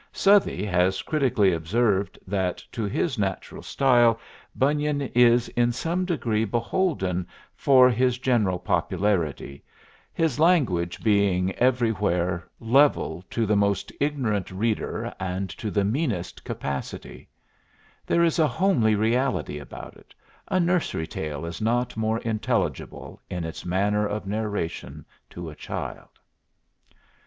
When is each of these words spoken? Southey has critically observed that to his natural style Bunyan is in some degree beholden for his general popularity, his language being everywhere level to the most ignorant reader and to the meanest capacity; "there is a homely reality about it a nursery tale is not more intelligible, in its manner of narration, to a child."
Southey 0.11 0.65
has 0.65 1.03
critically 1.03 1.53
observed 1.53 2.17
that 2.25 2.57
to 2.71 2.85
his 2.85 3.19
natural 3.19 3.61
style 3.61 4.19
Bunyan 4.55 4.99
is 5.03 5.47
in 5.49 5.71
some 5.71 6.05
degree 6.05 6.43
beholden 6.43 7.27
for 7.55 7.87
his 7.87 8.17
general 8.17 8.57
popularity, 8.57 9.63
his 10.11 10.39
language 10.39 11.03
being 11.03 11.51
everywhere 11.53 12.43
level 12.59 13.23
to 13.29 13.45
the 13.45 13.55
most 13.55 13.91
ignorant 13.99 14.49
reader 14.49 15.13
and 15.19 15.51
to 15.51 15.69
the 15.69 15.85
meanest 15.85 16.43
capacity; 16.43 17.29
"there 18.07 18.23
is 18.23 18.39
a 18.39 18.47
homely 18.47 18.95
reality 18.95 19.59
about 19.59 19.95
it 19.97 20.15
a 20.47 20.59
nursery 20.59 21.05
tale 21.05 21.45
is 21.45 21.61
not 21.61 21.95
more 21.95 22.17
intelligible, 22.21 23.21
in 23.29 23.43
its 23.43 23.67
manner 23.67 24.07
of 24.07 24.25
narration, 24.25 25.05
to 25.29 25.47
a 25.51 25.55
child." 25.55 26.09